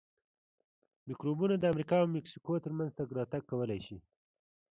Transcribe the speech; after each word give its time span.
میکروبونه 1.07 1.55
د 1.57 1.63
امریکا 1.73 1.95
او 2.01 2.07
مکسیکو 2.15 2.53
ترمنځ 2.65 2.91
تګ 2.97 3.07
راتګ 3.17 3.43
کولای 3.49 3.79
شي. 3.87 3.97